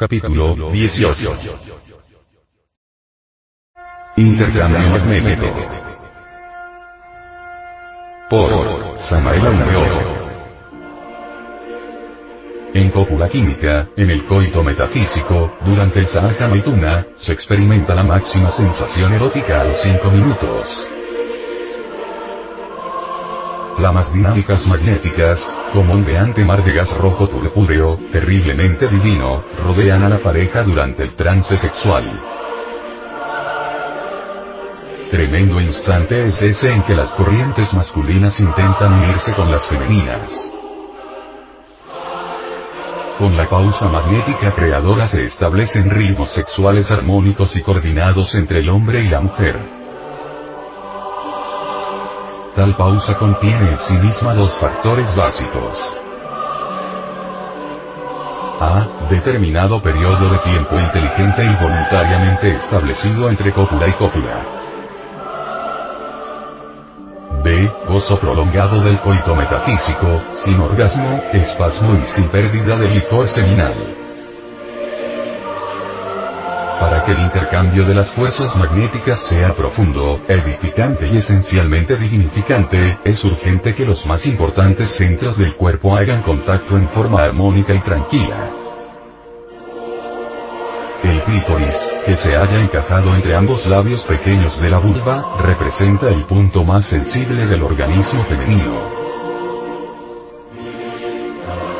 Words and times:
Capítulo 0.00 0.54
18. 0.72 1.34
Intercambio 4.16 4.88
magnético. 4.88 5.46
Por 8.30 8.96
Samael 8.96 9.46
Aumeor. 9.46 10.30
En 12.72 12.90
cópula 12.92 13.28
química, 13.28 13.90
en 13.94 14.10
el 14.10 14.24
coito 14.24 14.62
metafísico, 14.62 15.58
durante 15.66 16.00
el 16.00 16.06
Sahaja 16.06 16.48
Maituna, 16.48 17.06
se 17.14 17.34
experimenta 17.34 17.94
la 17.94 18.02
máxima 18.02 18.48
sensación 18.48 19.12
erótica 19.12 19.60
a 19.60 19.64
los 19.64 19.82
5 19.82 20.10
minutos. 20.10 20.99
Flamas 23.80 24.12
dinámicas 24.12 24.66
magnéticas, 24.66 25.40
como 25.72 25.94
ondeante 25.94 26.44
mar 26.44 26.62
de 26.62 26.74
gas 26.74 26.94
rojo 26.98 27.26
purpúreo, 27.30 27.98
terriblemente 28.12 28.86
divino, 28.86 29.42
rodean 29.64 30.02
a 30.02 30.10
la 30.10 30.18
pareja 30.18 30.62
durante 30.62 31.02
el 31.02 31.14
trance 31.14 31.56
sexual. 31.56 32.10
Tremendo 35.10 35.62
instante 35.62 36.26
es 36.26 36.42
ese 36.42 36.70
en 36.70 36.82
que 36.82 36.94
las 36.94 37.14
corrientes 37.14 37.72
masculinas 37.72 38.38
intentan 38.38 39.02
unirse 39.02 39.32
con 39.34 39.50
las 39.50 39.66
femeninas. 39.66 40.52
Con 43.16 43.34
la 43.34 43.48
pausa 43.48 43.88
magnética 43.88 44.54
creadora 44.54 45.06
se 45.06 45.24
establecen 45.24 45.88
ritmos 45.88 46.32
sexuales 46.32 46.90
armónicos 46.90 47.56
y 47.56 47.62
coordinados 47.62 48.34
entre 48.34 48.58
el 48.58 48.68
hombre 48.68 49.02
y 49.02 49.08
la 49.08 49.22
mujer. 49.22 49.79
Tal 52.60 52.76
pausa 52.76 53.16
contiene 53.16 53.70
en 53.70 53.78
sí 53.78 53.96
misma 53.96 54.34
dos 54.34 54.50
factores 54.60 55.16
básicos. 55.16 55.82
A. 58.60 58.86
Determinado 59.08 59.80
periodo 59.80 60.30
de 60.30 60.38
tiempo 60.40 60.78
inteligente 60.78 61.42
y 61.42 61.54
voluntariamente 61.54 62.50
establecido 62.50 63.30
entre 63.30 63.50
cópula 63.52 63.88
y 63.88 63.92
cópula. 63.92 64.44
B. 67.42 67.72
Gozo 67.88 68.18
prolongado 68.20 68.84
del 68.84 68.98
coito 68.98 69.34
metafísico, 69.34 70.20
sin 70.32 70.60
orgasmo, 70.60 71.18
espasmo 71.32 71.94
y 71.94 72.02
sin 72.02 72.28
pérdida 72.28 72.76
del 72.76 72.92
licor 72.92 73.26
seminal. 73.26 74.09
Para 76.80 77.04
que 77.04 77.12
el 77.12 77.20
intercambio 77.20 77.84
de 77.84 77.94
las 77.94 78.10
fuerzas 78.14 78.56
magnéticas 78.56 79.18
sea 79.18 79.54
profundo, 79.54 80.18
edificante 80.26 81.06
y 81.08 81.18
esencialmente 81.18 81.94
dignificante, 81.94 82.98
es 83.04 83.22
urgente 83.22 83.74
que 83.74 83.84
los 83.84 84.06
más 84.06 84.26
importantes 84.26 84.96
centros 84.96 85.36
del 85.36 85.54
cuerpo 85.56 85.94
hagan 85.94 86.22
contacto 86.22 86.78
en 86.78 86.88
forma 86.88 87.22
armónica 87.22 87.74
y 87.74 87.80
tranquila. 87.80 88.50
El 91.04 91.20
clítoris, 91.22 91.78
que 92.06 92.16
se 92.16 92.34
haya 92.34 92.56
encajado 92.56 93.14
entre 93.14 93.36
ambos 93.36 93.66
labios 93.66 94.02
pequeños 94.04 94.58
de 94.58 94.70
la 94.70 94.78
vulva, 94.78 95.36
representa 95.38 96.08
el 96.08 96.24
punto 96.24 96.64
más 96.64 96.86
sensible 96.86 97.44
del 97.44 97.62
organismo 97.62 98.24
femenino. 98.24 98.99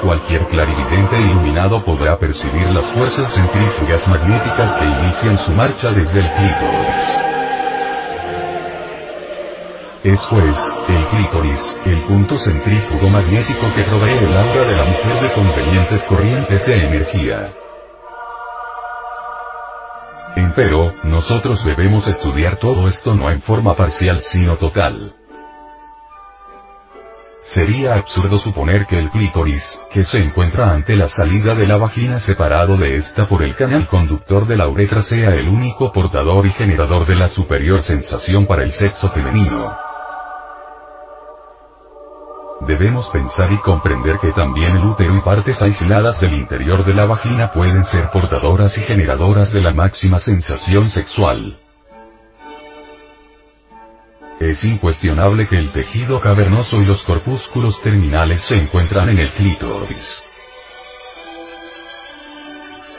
Cualquier 0.02 0.46
clarividente 0.46 1.20
iluminado 1.20 1.84
podrá 1.84 2.18
percibir 2.18 2.70
las 2.70 2.88
fuerzas 2.90 3.34
centrífugas 3.34 4.08
magnéticas 4.08 4.74
que 4.74 4.84
inician 4.86 5.36
su 5.36 5.52
marcha 5.52 5.90
desde 5.90 6.20
el 6.20 6.26
clítoris. 6.26 7.30
Es 10.02 10.22
pues, 10.30 10.56
el 10.88 11.06
clítoris, 11.08 11.62
el 11.84 12.00
punto 12.04 12.38
centrífugo 12.38 13.10
magnético 13.10 13.66
que 13.76 13.82
provee 13.82 14.16
el 14.16 14.36
aura 14.38 14.68
de 14.68 14.76
la 14.76 14.84
mujer 14.84 15.20
de 15.20 15.32
convenientes 15.34 16.00
corrientes 16.08 16.64
de 16.64 16.86
energía. 16.86 17.52
Empero, 20.34 20.94
nosotros 21.04 21.62
debemos 21.62 22.08
estudiar 22.08 22.56
todo 22.56 22.88
esto 22.88 23.14
no 23.14 23.30
en 23.30 23.42
forma 23.42 23.74
parcial 23.74 24.22
sino 24.22 24.56
total. 24.56 25.19
Sería 27.42 27.94
absurdo 27.94 28.38
suponer 28.38 28.84
que 28.84 28.98
el 28.98 29.08
clítoris, 29.08 29.80
que 29.90 30.04
se 30.04 30.18
encuentra 30.18 30.72
ante 30.72 30.94
la 30.94 31.08
salida 31.08 31.54
de 31.54 31.66
la 31.66 31.78
vagina 31.78 32.20
separado 32.20 32.76
de 32.76 32.96
esta 32.96 33.26
por 33.26 33.42
el 33.42 33.54
canal 33.54 33.88
conductor 33.88 34.46
de 34.46 34.56
la 34.56 34.68
uretra 34.68 35.00
sea 35.00 35.34
el 35.34 35.48
único 35.48 35.90
portador 35.90 36.44
y 36.44 36.50
generador 36.50 37.06
de 37.06 37.14
la 37.14 37.28
superior 37.28 37.80
sensación 37.80 38.46
para 38.46 38.62
el 38.62 38.72
sexo 38.72 39.08
femenino. 39.10 39.74
Debemos 42.66 43.10
pensar 43.10 43.50
y 43.50 43.58
comprender 43.58 44.18
que 44.18 44.32
también 44.32 44.76
el 44.76 44.84
útero 44.84 45.16
y 45.16 45.20
partes 45.20 45.62
aisladas 45.62 46.20
del 46.20 46.34
interior 46.34 46.84
de 46.84 46.92
la 46.92 47.06
vagina 47.06 47.50
pueden 47.50 47.84
ser 47.84 48.10
portadoras 48.10 48.76
y 48.76 48.82
generadoras 48.82 49.50
de 49.50 49.62
la 49.62 49.72
máxima 49.72 50.18
sensación 50.18 50.90
sexual. 50.90 51.58
Es 54.40 54.64
incuestionable 54.64 55.46
que 55.46 55.58
el 55.58 55.70
tejido 55.70 56.18
cavernoso 56.18 56.76
y 56.76 56.86
los 56.86 57.04
corpúsculos 57.04 57.78
terminales 57.82 58.40
se 58.40 58.56
encuentran 58.56 59.10
en 59.10 59.18
el 59.18 59.30
clítoris. 59.32 60.24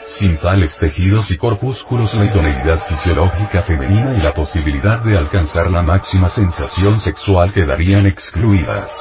Sin 0.06 0.36
tales 0.36 0.78
tejidos 0.78 1.28
y 1.32 1.36
corpúsculos 1.36 2.14
la 2.14 2.26
idoneidad 2.26 2.80
fisiológica 2.86 3.64
femenina 3.64 4.16
y 4.16 4.22
la 4.22 4.32
posibilidad 4.32 5.02
de 5.02 5.18
alcanzar 5.18 5.68
la 5.68 5.82
máxima 5.82 6.28
sensación 6.28 7.00
sexual 7.00 7.52
quedarían 7.52 8.06
excluidas. 8.06 8.94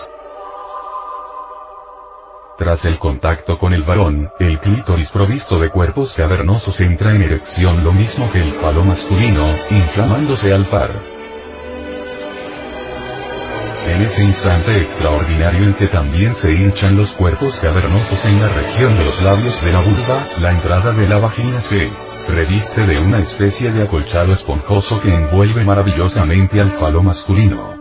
Tras 2.58 2.86
el 2.86 2.98
contacto 2.98 3.60
con 3.60 3.72
el 3.72 3.84
varón, 3.84 4.32
el 4.40 4.58
clítoris 4.58 5.12
provisto 5.12 5.60
de 5.60 5.70
cuerpos 5.70 6.16
cavernosos 6.16 6.82
entra 6.82 7.12
en 7.12 7.22
erección 7.22 7.84
lo 7.84 7.92
mismo 7.92 8.32
que 8.32 8.42
el 8.42 8.52
falo 8.54 8.84
masculino, 8.84 9.48
inflamándose 9.70 10.52
al 10.52 10.66
par. 10.66 11.21
En 13.88 14.02
ese 14.02 14.24
instante 14.24 14.78
extraordinario 14.78 15.64
en 15.64 15.74
que 15.74 15.88
también 15.88 16.34
se 16.36 16.52
hinchan 16.52 16.96
los 16.96 17.12
cuerpos 17.14 17.58
cavernosos 17.60 18.24
en 18.26 18.40
la 18.40 18.48
región 18.48 18.96
de 18.98 19.06
los 19.06 19.22
labios 19.22 19.62
de 19.62 19.72
la 19.72 19.80
vulva, 19.80 20.28
la 20.40 20.52
entrada 20.52 20.92
de 20.92 21.08
la 21.08 21.18
vagina 21.18 21.60
se 21.60 21.90
reviste 22.30 22.86
de 22.86 23.00
una 23.00 23.20
especie 23.20 23.72
de 23.72 23.84
acolchado 23.84 24.32
esponjoso 24.32 25.02
que 25.02 25.10
envuelve 25.10 25.66
maravillosamente 25.66 26.62
al 26.62 26.80
falo 26.80 27.02
masculino. 27.02 27.81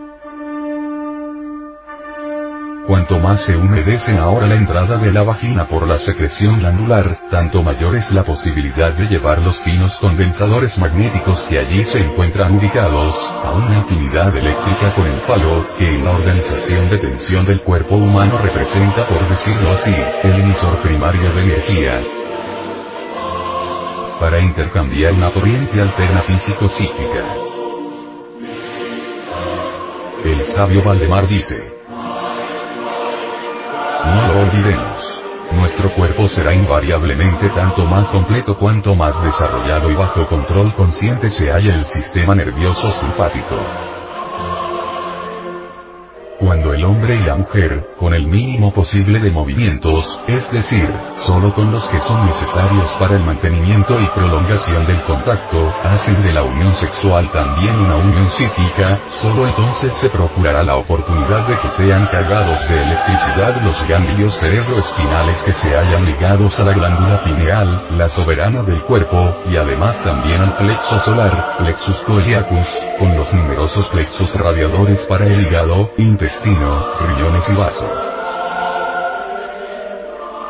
Cuanto 2.91 3.21
más 3.21 3.39
se 3.39 3.55
humedece 3.55 4.17
ahora 4.17 4.47
la 4.47 4.55
entrada 4.55 4.97
de 4.97 5.13
la 5.13 5.23
vagina 5.23 5.65
por 5.65 5.87
la 5.87 5.97
secreción 5.97 6.59
glandular, 6.59 7.21
tanto 7.29 7.63
mayor 7.63 7.95
es 7.95 8.11
la 8.11 8.25
posibilidad 8.25 8.93
de 8.93 9.05
llevar 9.05 9.39
los 9.39 9.61
finos 9.63 9.95
condensadores 9.95 10.77
magnéticos 10.77 11.41
que 11.43 11.57
allí 11.57 11.85
se 11.85 11.99
encuentran 11.99 12.53
ubicados, 12.53 13.17
a 13.17 13.53
una 13.53 13.79
actividad 13.79 14.35
eléctrica 14.35 14.93
con 14.93 15.07
el 15.07 15.17
falo, 15.21 15.65
que 15.77 15.87
en 15.87 16.03
la 16.03 16.11
organización 16.11 16.89
de 16.89 16.97
tensión 16.97 17.45
del 17.45 17.61
cuerpo 17.61 17.95
humano 17.95 18.37
representa 18.43 19.05
por 19.05 19.25
decirlo 19.29 19.71
así, 19.71 19.95
el 20.23 20.41
emisor 20.41 20.75
primario 20.79 21.33
de 21.33 21.43
energía. 21.43 22.03
Para 24.19 24.37
intercambiar 24.41 25.13
una 25.13 25.31
corriente 25.31 25.79
alterna 25.79 26.23
físico-psíquica. 26.23 27.35
El 30.25 30.43
sabio 30.43 30.83
Valdemar 30.83 31.25
dice, 31.29 31.80
Nuestro 35.53 35.93
cuerpo 35.95 36.27
será 36.27 36.53
invariablemente 36.53 37.47
tanto 37.49 37.85
más 37.85 38.09
completo 38.09 38.57
cuanto 38.57 38.95
más 38.95 39.17
desarrollado 39.21 39.89
y 39.89 39.95
bajo 39.95 40.27
control 40.27 40.75
consciente 40.75 41.29
se 41.29 41.51
halla 41.51 41.75
el 41.75 41.85
sistema 41.85 42.35
nervioso 42.35 42.91
simpático. 42.99 43.90
Cuando 46.61 46.77
el 46.77 46.85
hombre 46.85 47.15
y 47.15 47.23
la 47.23 47.37
mujer, 47.37 47.95
con 47.97 48.13
el 48.13 48.27
mínimo 48.27 48.71
posible 48.71 49.19
de 49.19 49.31
movimientos, 49.31 50.21
es 50.27 50.47
decir, 50.51 50.87
solo 51.13 51.51
con 51.55 51.71
los 51.71 51.83
que 51.89 51.99
son 51.99 52.23
necesarios 52.27 52.93
para 52.99 53.15
el 53.15 53.23
mantenimiento 53.23 53.99
y 53.99 54.07
prolongación 54.09 54.85
del 54.85 55.01
contacto, 55.01 55.73
hacen 55.83 56.21
de 56.21 56.33
la 56.33 56.43
unión 56.43 56.71
sexual 56.75 57.27
también 57.31 57.75
una 57.79 57.95
unión 57.95 58.29
psíquica, 58.29 58.99
solo 59.23 59.47
entonces 59.47 59.91
se 59.93 60.11
procurará 60.11 60.61
la 60.61 60.75
oportunidad 60.75 61.47
de 61.47 61.57
que 61.57 61.69
sean 61.69 62.05
cargados 62.11 62.63
de 62.67 62.75
electricidad 62.75 63.59
los 63.63 63.81
ganglios 63.89 64.37
cerebroespinales 64.39 65.43
que 65.43 65.53
se 65.53 65.75
hayan 65.75 66.05
ligados 66.05 66.59
a 66.59 66.63
la 66.63 66.73
glándula 66.73 67.23
pineal, 67.23 67.97
la 67.97 68.07
soberana 68.07 68.61
del 68.61 68.83
cuerpo, 68.83 69.17
y 69.49 69.57
además 69.57 69.97
también 70.03 70.43
al 70.43 70.57
plexo 70.57 70.99
solar, 70.99 71.55
plexus 71.57 71.99
coeliacus, 72.05 72.67
con 72.99 73.17
los 73.17 73.33
numerosos 73.33 73.89
plexos 73.91 74.39
radiadores 74.39 75.03
para 75.07 75.25
el 75.25 75.47
hígado, 75.47 75.89
intestino, 75.97 76.50
y 77.49 77.55
vaso. 77.55 77.89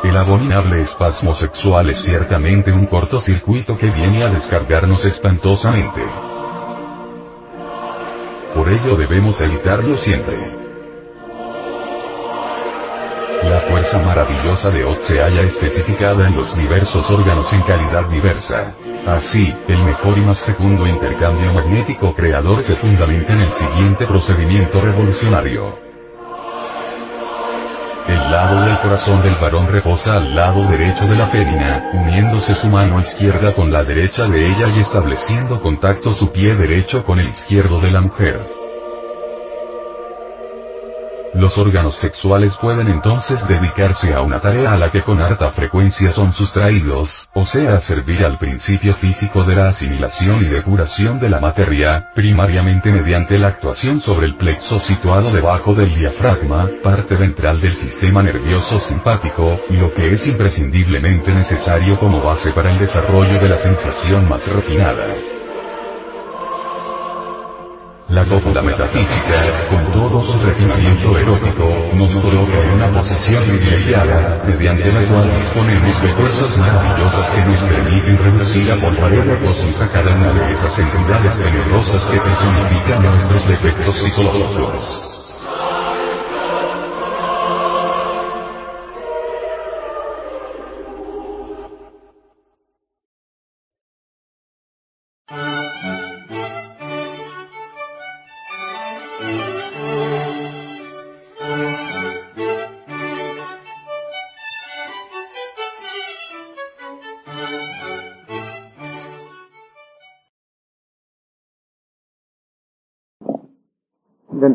El 0.04 0.16
abominable 0.16 0.82
espasmo 0.82 1.32
sexual 1.32 1.88
es 1.90 2.02
ciertamente 2.02 2.72
un 2.72 2.86
cortocircuito 2.86 3.76
que 3.76 3.90
viene 3.90 4.24
a 4.24 4.28
descargarnos 4.28 5.04
espantosamente. 5.04 6.02
Por 8.54 8.68
ello 8.68 8.96
debemos 8.96 9.40
evitarlo 9.40 9.96
siempre. 9.96 10.62
La 13.44 13.60
fuerza 13.68 13.98
maravillosa 13.98 14.70
de 14.70 14.84
Ot 14.84 14.98
se 14.98 15.20
halla 15.20 15.42
especificada 15.42 16.28
en 16.28 16.36
los 16.36 16.54
diversos 16.56 17.08
órganos 17.10 17.52
en 17.52 17.62
calidad 17.62 18.08
diversa. 18.08 18.74
Así, 19.06 19.54
el 19.68 19.82
mejor 19.84 20.18
y 20.18 20.22
más 20.22 20.42
fecundo 20.42 20.86
intercambio 20.86 21.52
magnético 21.52 22.12
creador 22.12 22.62
se 22.62 22.76
fundamenta 22.76 23.32
en 23.32 23.40
el 23.40 23.50
siguiente 23.50 24.06
procedimiento 24.06 24.80
revolucionario. 24.80 25.91
El 28.08 28.32
lado 28.32 28.64
del 28.64 28.78
corazón 28.78 29.22
del 29.22 29.36
varón 29.36 29.68
reposa 29.68 30.16
al 30.16 30.34
lado 30.34 30.68
derecho 30.68 31.04
de 31.04 31.16
la 31.16 31.30
fémina, 31.30 31.90
uniéndose 31.92 32.54
su 32.56 32.66
mano 32.66 32.98
izquierda 32.98 33.54
con 33.54 33.72
la 33.72 33.84
derecha 33.84 34.26
de 34.26 34.46
ella 34.46 34.68
y 34.74 34.80
estableciendo 34.80 35.60
contacto 35.60 36.12
su 36.14 36.30
pie 36.32 36.54
derecho 36.56 37.04
con 37.04 37.20
el 37.20 37.28
izquierdo 37.28 37.80
de 37.80 37.90
la 37.90 38.00
mujer. 38.00 38.61
Los 41.34 41.56
órganos 41.56 41.96
sexuales 41.96 42.58
pueden 42.58 42.88
entonces 42.88 43.48
dedicarse 43.48 44.12
a 44.12 44.20
una 44.20 44.38
tarea 44.38 44.72
a 44.72 44.76
la 44.76 44.90
que 44.90 45.02
con 45.02 45.18
harta 45.18 45.50
frecuencia 45.50 46.10
son 46.10 46.30
sustraídos, 46.30 47.30
o 47.32 47.46
sea 47.46 47.78
servir 47.78 48.22
al 48.22 48.36
principio 48.36 48.94
físico 48.96 49.42
de 49.42 49.56
la 49.56 49.68
asimilación 49.68 50.44
y 50.44 50.50
depuración 50.50 51.18
de 51.18 51.30
la 51.30 51.40
materia, 51.40 52.10
primariamente 52.14 52.92
mediante 52.92 53.38
la 53.38 53.48
actuación 53.48 54.00
sobre 54.00 54.26
el 54.26 54.36
plexo 54.36 54.78
situado 54.78 55.32
debajo 55.32 55.74
del 55.74 55.94
diafragma, 55.94 56.68
parte 56.82 57.16
ventral 57.16 57.62
del 57.62 57.72
sistema 57.72 58.22
nervioso 58.22 58.78
simpático, 58.78 59.58
lo 59.70 59.90
que 59.94 60.08
es 60.08 60.26
imprescindiblemente 60.26 61.32
necesario 61.32 61.98
como 61.98 62.20
base 62.20 62.52
para 62.54 62.72
el 62.72 62.78
desarrollo 62.78 63.40
de 63.40 63.48
la 63.48 63.56
sensación 63.56 64.28
más 64.28 64.46
refinada. 64.46 65.41
La 68.12 68.26
cópula 68.26 68.60
metafísica, 68.60 69.68
con 69.70 69.90
todo 69.90 70.18
su 70.18 70.32
refinamiento 70.34 71.16
erótico, 71.16 71.64
nos 71.94 72.14
coloca 72.16 72.58
en 72.62 72.72
una 72.74 72.92
posición 72.92 73.42
privilegiada, 73.42 74.44
mediante 74.44 74.92
la 74.92 75.08
cual 75.08 75.32
disponemos 75.32 76.02
de 76.02 76.14
fuerzas 76.14 76.58
maravillosas 76.58 77.30
que 77.30 77.40
nos 77.46 77.64
permiten 77.64 78.18
reducir 78.18 78.70
a 78.70 78.78
polvareda 78.78 79.40
cósmica 79.40 79.90
cada 79.90 80.14
una 80.14 80.32
de 80.34 80.52
esas 80.52 80.78
entidades 80.78 81.38
tenebrosas 81.38 82.10
que 82.10 82.20
personifican 82.20 83.02
nuestros 83.02 83.48
defectos 83.48 83.94
psicológicos. 83.94 85.11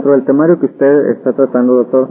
Dentro 0.07 0.19
del 0.19 0.25
temario 0.25 0.59
que 0.61 0.67
usted 0.67 1.09
está 1.09 1.33
tratando, 1.33 1.73
doctor, 1.83 2.09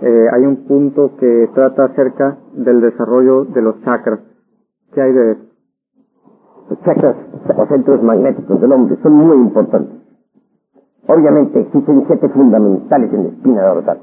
eh, 0.00 0.26
hay 0.32 0.46
un 0.46 0.64
punto 0.64 1.16
que 1.16 1.50
trata 1.52 1.86
acerca 1.86 2.38
del 2.52 2.80
desarrollo 2.80 3.46
de 3.46 3.62
los 3.62 3.82
chakras. 3.82 4.20
¿Qué 4.94 5.02
hay 5.02 5.12
de 5.12 5.32
eso? 5.32 5.42
Los 6.70 6.80
chakras 6.82 7.16
o 7.56 7.66
centros 7.66 8.00
magnéticos 8.00 8.60
del 8.60 8.70
hombre 8.70 8.96
son 9.02 9.14
muy 9.14 9.38
importantes. 9.38 9.90
Obviamente 11.08 11.62
existen 11.62 12.04
siete 12.06 12.28
fundamentales 12.28 13.12
en 13.12 13.24
la 13.24 13.28
espina 13.30 13.66
dorsal. 13.66 14.02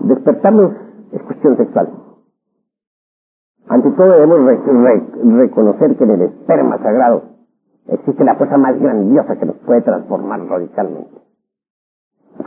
Despertarnos 0.00 0.72
es 1.12 1.22
cuestión 1.24 1.58
sexual. 1.58 1.90
Ante 3.68 3.90
todo 3.90 4.12
debemos 4.12 4.40
reconocer 5.36 5.94
que 5.94 6.04
en 6.04 6.10
el 6.10 6.22
esperma 6.22 6.78
sagrado 6.78 7.35
existe 7.88 8.24
la 8.24 8.34
fuerza 8.36 8.56
más 8.58 8.78
grandiosa 8.78 9.36
que 9.36 9.46
nos 9.46 9.56
puede 9.58 9.82
transformar 9.82 10.40
radicalmente. 10.46 11.20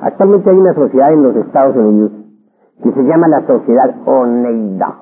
Actualmente 0.02 0.50
hay 0.50 0.58
una 0.58 0.74
sociedad 0.74 1.14
en 1.14 1.24
los 1.24 1.36
Estados 1.36 1.76
Unidos 1.76 2.12
que 2.84 2.92
se 2.92 3.04
llama 3.04 3.28
la 3.28 3.42
Sociedad 3.42 3.96
Oneida. 4.06 5.02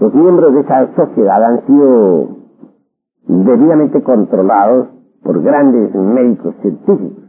Los 0.00 0.14
miembros 0.14 0.54
de 0.54 0.60
esa 0.60 0.94
sociedad 0.94 1.44
han 1.44 1.66
sido 1.66 2.28
debidamente 3.26 4.02
controlados 4.02 4.88
por 5.22 5.42
grandes 5.42 5.94
médicos 5.94 6.54
científicos. 6.62 7.24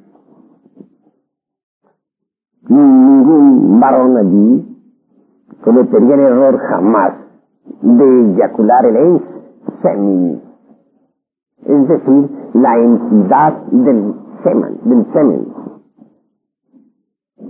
Ningún 2.67 3.79
varón 3.79 4.17
allí 4.17 4.69
cometería 5.63 6.15
el 6.15 6.19
error 6.21 6.57
jamás 6.57 7.13
de 7.81 8.33
eyacular 8.33 8.85
el 8.85 8.95
es 11.65 11.87
decir, 11.87 12.29
la 12.53 12.77
entidad 12.77 13.65
del 13.71 14.13
semen, 14.43 14.79
del 14.83 15.05
semen, 15.13 15.47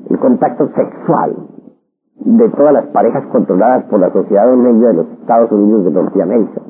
el 0.09 0.19
contacto 0.19 0.67
sexual 0.75 1.35
de 2.15 2.49
todas 2.49 2.73
las 2.73 2.85
parejas 2.87 3.25
controladas 3.27 3.85
por 3.85 3.99
la 3.99 4.11
sociedad 4.11 4.53
medio 4.55 4.87
de 4.87 4.93
los 4.93 5.07
Estados 5.19 5.51
Unidos 5.51 5.85
de 5.85 5.91
Norteamérica. 5.91 6.61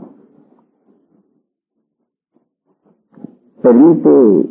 Permite 3.62 4.50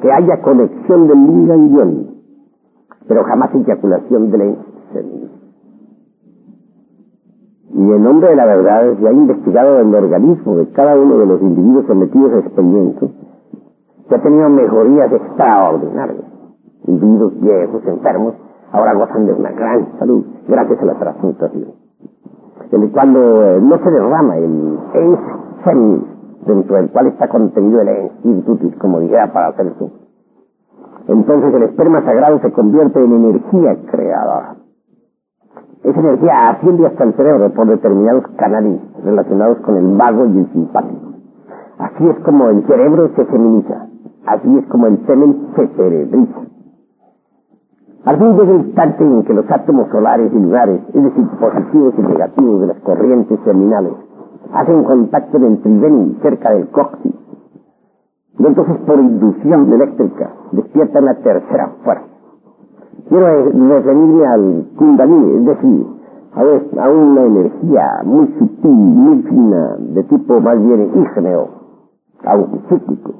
que 0.00 0.12
haya 0.12 0.42
conexión 0.42 1.06
del 1.06 1.70
yin 1.70 2.10
pero 3.06 3.24
jamás 3.24 3.54
eyaculación 3.54 4.30
del 4.30 4.56
semen. 4.92 5.39
Y 7.90 7.92
en 7.92 8.04
nombre 8.04 8.28
de 8.28 8.36
la 8.36 8.46
verdad 8.46 8.96
se 9.00 9.08
ha 9.08 9.12
investigado 9.12 9.80
el 9.80 9.92
organismo 9.92 10.54
de 10.54 10.70
cada 10.70 10.94
uno 10.94 11.18
de 11.18 11.26
los 11.26 11.42
individuos 11.42 11.86
sometidos 11.86 12.32
a 12.34 12.38
experimento, 12.38 13.10
que 14.08 14.14
ha 14.14 14.22
tenido 14.22 14.48
mejorías 14.48 15.12
extraordinarias. 15.12 16.24
Individuos 16.86 17.40
viejos, 17.40 17.82
enfermos, 17.84 18.34
ahora 18.70 18.94
gozan 18.94 19.26
de 19.26 19.32
una 19.32 19.50
gran 19.50 19.98
salud 19.98 20.24
gracias 20.46 20.80
a 20.80 20.84
la 20.84 20.94
transmutación. 21.00 21.72
Cuando 22.92 23.42
eh, 23.42 23.60
no 23.60 23.76
se 23.78 23.90
derrama 23.90 24.36
el 24.36 24.78
ens 24.94 25.20
dentro 26.46 26.76
del 26.76 26.90
cual 26.90 27.08
está 27.08 27.28
contenido 27.28 27.80
el 27.80 27.88
ens 27.88 28.76
como 28.78 29.00
dijera 29.00 29.32
para 29.32 29.48
hacer 29.48 29.66
entonces 31.08 31.54
el 31.54 31.62
esperma 31.64 31.98
sagrado 32.04 32.38
se 32.38 32.52
convierte 32.52 33.02
en 33.02 33.12
energía 33.12 33.76
creadora. 33.90 34.59
Esa 35.82 35.98
energía 35.98 36.50
asciende 36.50 36.86
hasta 36.86 37.04
el 37.04 37.14
cerebro 37.14 37.50
por 37.54 37.66
determinados 37.66 38.26
canales 38.36 38.80
relacionados 39.02 39.60
con 39.60 39.76
el 39.78 39.96
vago 39.96 40.26
y 40.26 40.38
el 40.38 40.52
simpático. 40.52 41.14
Así 41.78 42.06
es 42.06 42.18
como 42.18 42.48
el 42.50 42.66
cerebro 42.66 43.08
se 43.16 43.24
feminiza. 43.24 43.86
Así 44.26 44.58
es 44.58 44.66
como 44.66 44.88
el 44.88 44.98
semen 45.06 45.48
se 45.56 45.66
cerebriza. 45.68 46.40
Al 48.04 48.18
fin 48.18 48.36
llega 48.36 48.52
el 48.52 48.66
instante 48.66 49.04
en 49.04 49.22
que 49.24 49.32
los 49.32 49.50
átomos 49.50 49.88
solares 49.90 50.30
y 50.32 50.38
lunares, 50.38 50.80
es 50.92 51.02
decir, 51.02 51.26
positivos 51.40 51.94
y 51.96 52.02
negativos 52.02 52.60
de 52.60 52.66
las 52.66 52.80
corrientes 52.80 53.42
terminales, 53.44 53.92
hacen 54.52 54.84
contacto 54.84 55.36
en 55.38 55.44
el 55.44 55.62
tridén 55.62 56.18
cerca 56.20 56.50
del 56.50 56.68
coxis. 56.68 57.14
Y 58.38 58.46
entonces 58.46 58.76
por 58.86 58.98
inducción 58.98 59.72
eléctrica 59.72 60.30
despiertan 60.52 61.04
la 61.06 61.14
tercera 61.16 61.72
fuerza 61.84 62.09
Quiero 63.08 63.44
referirme 63.44 64.26
al 64.26 64.66
Kundalini, 64.76 65.36
es 65.36 65.44
decir, 65.46 65.86
a, 66.34 66.88
una 66.90 67.22
energía 67.22 68.02
muy 68.04 68.26
sutil, 68.38 68.70
muy 68.70 69.22
fina, 69.22 69.76
de 69.78 70.02
tipo 70.04 70.40
más 70.40 70.58
bien 70.64 70.90
ígneo, 70.94 71.48
psíquico, 72.68 73.14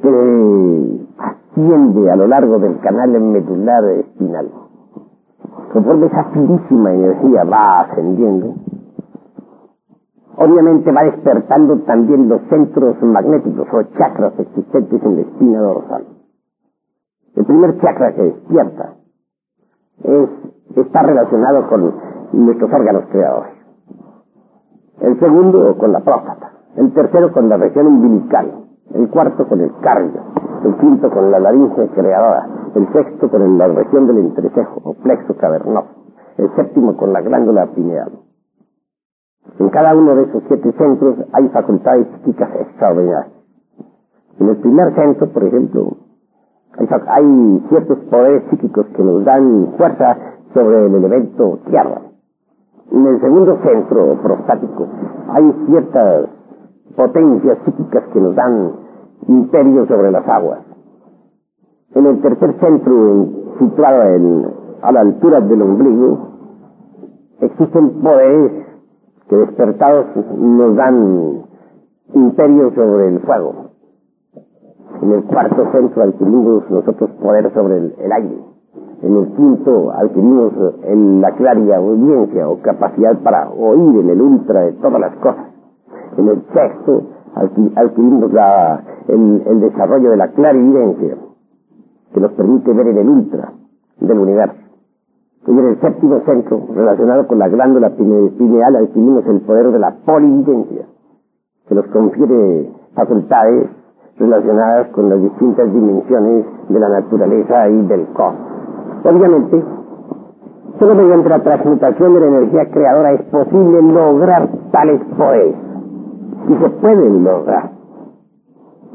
que 0.00 1.06
asciende 1.18 2.10
a 2.10 2.16
lo 2.16 2.26
largo 2.26 2.58
del 2.58 2.78
canal 2.80 3.10
medular 3.20 3.84
espinal. 3.84 4.50
Conforme 5.72 6.06
esa 6.06 6.24
finísima 6.24 6.92
energía 6.92 7.44
va 7.44 7.80
ascendiendo, 7.80 8.54
obviamente 10.36 10.92
va 10.92 11.04
despertando 11.04 11.78
también 11.80 12.28
los 12.28 12.40
centros 12.48 13.02
magnéticos 13.02 13.66
o 13.72 13.82
chakras 13.98 14.38
existentes 14.38 15.02
en 15.02 15.16
la 15.16 15.22
espina 15.22 15.60
dorsal. 15.60 16.13
El 17.36 17.44
primer 17.44 17.80
chakra 17.80 18.14
que 18.14 18.22
despierta 18.22 18.94
es, 20.02 20.28
está 20.76 21.02
relacionado 21.02 21.68
con 21.68 21.94
nuestros 22.32 22.72
órganos 22.72 23.04
creadores. 23.10 23.52
El 25.00 25.18
segundo 25.18 25.76
con 25.76 25.92
la 25.92 26.00
próstata. 26.00 26.52
El 26.76 26.92
tercero 26.92 27.32
con 27.32 27.48
la 27.48 27.56
región 27.56 27.86
umbilical. 27.86 28.66
El 28.94 29.08
cuarto 29.08 29.46
con 29.48 29.60
el 29.60 29.72
cardio. 29.80 30.20
El 30.64 30.76
quinto 30.76 31.10
con 31.10 31.30
la 31.30 31.40
laringe 31.40 31.88
creadora. 31.88 32.48
El 32.74 32.92
sexto 32.92 33.28
con 33.28 33.58
la 33.58 33.68
región 33.68 34.06
del 34.06 34.18
entrecejo 34.18 34.80
o 34.84 34.94
plexo 34.94 35.36
cavernoso. 35.36 35.88
El 36.36 36.50
séptimo 36.54 36.96
con 36.96 37.12
la 37.12 37.20
glándula 37.20 37.66
pineal. 37.66 38.12
En 39.58 39.68
cada 39.70 39.94
uno 39.94 40.16
de 40.16 40.22
esos 40.22 40.42
siete 40.48 40.72
centros 40.72 41.16
hay 41.32 41.48
facultades 41.48 42.06
psíquicas 42.08 42.50
extraordinarias. 42.60 43.32
En 44.38 44.48
el 44.48 44.56
primer 44.56 44.94
centro, 44.94 45.28
por 45.28 45.44
ejemplo, 45.44 45.96
hay, 47.08 47.62
ciertos 47.68 47.98
poderes 48.10 48.42
psíquicos 48.50 48.86
que 48.96 49.02
nos 49.02 49.24
dan 49.24 49.74
fuerza 49.76 50.16
sobre 50.52 50.86
el 50.86 50.94
elemento 50.94 51.58
tierra. 51.68 52.00
En 52.90 53.06
el 53.06 53.20
segundo 53.20 53.58
centro 53.62 54.18
prostático 54.22 54.86
hay 55.28 55.52
ciertas 55.66 56.28
potencias 56.96 57.58
psíquicas 57.64 58.04
que 58.12 58.20
nos 58.20 58.34
dan 58.34 58.72
imperio 59.28 59.86
sobre 59.86 60.10
las 60.10 60.26
aguas. 60.28 60.60
En 61.94 62.06
el 62.06 62.20
tercer 62.20 62.54
centro, 62.60 63.28
situado 63.58 64.02
a 64.82 64.92
la 64.92 65.00
altura 65.00 65.40
del 65.40 65.62
ombligo, 65.62 66.18
existen 67.40 68.00
poderes 68.02 68.66
que 69.28 69.36
despertados 69.36 70.06
nos 70.36 70.76
dan 70.76 71.44
imperio 72.14 72.70
sobre 72.74 73.08
el 73.08 73.20
fuego. 73.20 73.73
En 75.02 75.12
el 75.12 75.24
cuarto 75.24 75.70
centro 75.72 76.02
adquirimos 76.02 76.70
nosotros 76.70 77.10
poder 77.20 77.52
sobre 77.52 77.78
el, 77.78 78.12
aire. 78.12 78.38
En 79.02 79.16
el 79.16 79.26
quinto 79.34 79.90
adquirimos 79.90 80.52
en 80.84 81.20
la 81.20 81.32
claria 81.32 81.76
audiencia 81.76 82.48
o 82.48 82.60
capacidad 82.62 83.18
para 83.22 83.50
oír 83.50 84.00
en 84.00 84.08
el 84.08 84.20
ultra 84.20 84.62
de 84.62 84.72
todas 84.72 85.00
las 85.00 85.14
cosas. 85.16 85.46
En 86.16 86.28
el 86.28 86.42
sexto 86.52 87.02
adquirimos 87.74 88.30
el, 89.08 89.60
desarrollo 89.60 90.10
de 90.10 90.16
la 90.16 90.28
clarividencia 90.28 91.16
que 92.12 92.20
nos 92.20 92.32
permite 92.32 92.72
ver 92.72 92.86
en 92.88 92.98
el 92.98 93.08
ultra 93.08 93.52
del 94.00 94.18
universo. 94.18 94.60
Y 95.46 95.50
en 95.50 95.66
el 95.66 95.80
séptimo 95.80 96.20
centro, 96.20 96.68
relacionado 96.72 97.26
con 97.26 97.38
la 97.38 97.48
glándula 97.48 97.90
pineal, 97.90 98.76
adquirimos 98.76 99.26
el 99.26 99.40
poder 99.42 99.72
de 99.72 99.78
la 99.78 99.96
polividencia, 100.06 100.86
que 101.68 101.74
nos 101.74 101.86
confiere 101.88 102.70
facultades 102.94 103.68
relacionadas 104.18 104.88
con 104.88 105.10
las 105.10 105.20
distintas 105.20 105.72
dimensiones 105.72 106.44
de 106.68 106.78
la 106.78 106.88
naturaleza 106.88 107.68
y 107.68 107.86
del 107.86 108.06
cosmos. 108.08 108.54
Obviamente, 109.04 109.62
solo 110.78 110.94
mediante 110.94 111.28
la 111.28 111.42
transmutación 111.42 112.14
de 112.14 112.20
la 112.20 112.26
energía 112.26 112.70
creadora 112.70 113.12
es 113.12 113.22
posible 113.22 113.82
lograr 113.82 114.48
tales 114.70 115.00
poderes. 115.16 115.56
Y 116.48 116.54
se 116.54 116.68
pueden 116.68 117.24
lograr. 117.24 117.70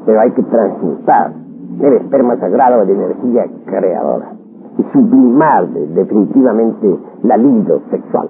Pero 0.06 0.20
hay 0.20 0.32
que 0.32 0.44
transmutar 0.44 1.34
el 1.82 1.94
esperma 1.94 2.38
sagrado 2.38 2.86
de 2.86 2.94
energía 2.94 3.46
creadora 3.66 4.34
y 4.78 4.84
sublimar 4.94 5.68
definitivamente 5.68 7.00
la 7.24 7.38
libido 7.38 7.82
sexual. 7.92 8.30